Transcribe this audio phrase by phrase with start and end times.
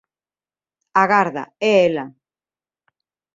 [1.03, 1.43] Agarda,
[1.73, 2.05] é ela.